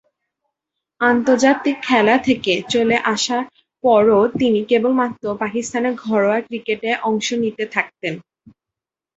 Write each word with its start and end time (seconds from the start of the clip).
আন্তর্জাতিক 1.01 1.75
খেলা 1.83 2.15
থেকে 2.27 2.53
চলে 2.69 2.97
আসার 3.13 3.43
পরও 3.83 4.21
তিনি 4.39 4.59
কেবলমাত্র 4.69 5.23
পাকিস্তানের 5.41 5.93
ঘরোয়া 6.03 6.39
ক্রিকেটে 6.47 6.89
অংশ 7.09 7.27
নিতে 7.43 7.63
থাকেন। 7.75 8.13